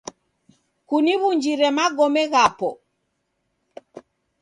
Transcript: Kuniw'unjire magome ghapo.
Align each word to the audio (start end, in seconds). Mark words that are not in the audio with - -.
Kuniw'unjire 0.87 1.67
magome 1.77 2.23
ghapo. 2.31 2.69